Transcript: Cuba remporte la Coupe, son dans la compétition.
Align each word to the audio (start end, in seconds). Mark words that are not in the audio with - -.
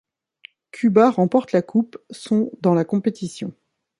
Cuba 0.71 1.11
remporte 1.11 1.51
la 1.51 1.61
Coupe, 1.61 1.99
son 2.09 2.49
dans 2.61 2.73
la 2.73 2.83
compétition. 2.85 3.53